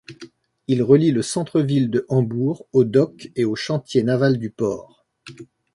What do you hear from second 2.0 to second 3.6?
Hambourg aux docks et aux